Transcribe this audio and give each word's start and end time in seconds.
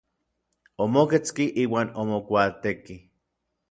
Omoketski 0.85 1.47
iuan 1.65 1.95
omokuaatekij. 2.05 2.99